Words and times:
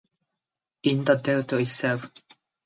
In 0.81 1.03
the 1.05 1.13
delta 1.13 1.57
itself. 1.59 2.09